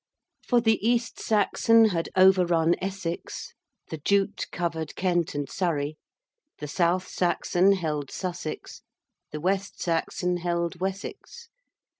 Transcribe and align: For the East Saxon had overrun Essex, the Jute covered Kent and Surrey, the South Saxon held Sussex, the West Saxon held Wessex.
For 0.47 0.59
the 0.61 0.83
East 0.83 1.19
Saxon 1.19 1.89
had 1.89 2.09
overrun 2.17 2.73
Essex, 2.81 3.53
the 3.91 3.99
Jute 3.99 4.47
covered 4.51 4.95
Kent 4.95 5.35
and 5.35 5.47
Surrey, 5.47 5.95
the 6.57 6.67
South 6.67 7.07
Saxon 7.07 7.73
held 7.73 8.09
Sussex, 8.09 8.81
the 9.31 9.39
West 9.39 9.79
Saxon 9.79 10.37
held 10.37 10.79
Wessex. 10.79 11.49